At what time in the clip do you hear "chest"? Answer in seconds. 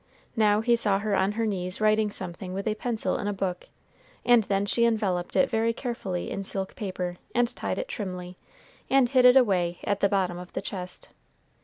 10.63-11.09